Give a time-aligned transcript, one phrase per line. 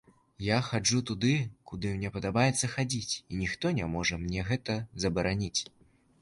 [0.43, 1.33] Я хаджу туды,
[1.71, 5.55] куды мне падабаецца хадзіць, і ніхто не можа мне гэта забараніць.